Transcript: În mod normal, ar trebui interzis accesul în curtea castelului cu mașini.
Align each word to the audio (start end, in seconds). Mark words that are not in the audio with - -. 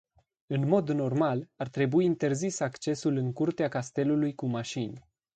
În 0.47 0.67
mod 0.67 0.89
normal, 0.89 1.49
ar 1.55 1.67
trebui 1.67 2.05
interzis 2.05 2.59
accesul 2.59 3.15
în 3.15 3.33
curtea 3.33 3.67
castelului 3.69 4.33
cu 4.35 4.45
mașini. 4.45 5.07